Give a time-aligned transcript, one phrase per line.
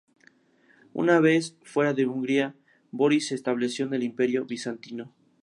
[0.93, 2.55] Una vez fuera de Hungría,
[2.89, 5.13] Boris se estableció en el Imperio bizantino.